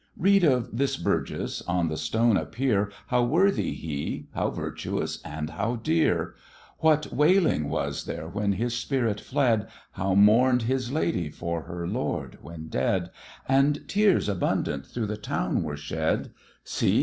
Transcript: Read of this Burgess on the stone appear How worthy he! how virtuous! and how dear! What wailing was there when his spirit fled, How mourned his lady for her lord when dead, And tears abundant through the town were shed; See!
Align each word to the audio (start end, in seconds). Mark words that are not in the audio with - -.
Read 0.17 0.43
of 0.43 0.75
this 0.75 0.97
Burgess 0.97 1.61
on 1.67 1.87
the 1.87 1.95
stone 1.95 2.35
appear 2.35 2.91
How 3.05 3.21
worthy 3.23 3.75
he! 3.75 4.29
how 4.33 4.49
virtuous! 4.49 5.21
and 5.21 5.51
how 5.51 5.75
dear! 5.75 6.33
What 6.79 7.13
wailing 7.13 7.69
was 7.69 8.05
there 8.05 8.27
when 8.27 8.53
his 8.53 8.75
spirit 8.75 9.21
fled, 9.21 9.67
How 9.91 10.15
mourned 10.15 10.63
his 10.63 10.91
lady 10.91 11.29
for 11.29 11.61
her 11.65 11.87
lord 11.87 12.39
when 12.41 12.67
dead, 12.67 13.11
And 13.47 13.87
tears 13.87 14.27
abundant 14.27 14.87
through 14.87 15.05
the 15.05 15.17
town 15.17 15.61
were 15.61 15.77
shed; 15.77 16.31
See! 16.63 16.99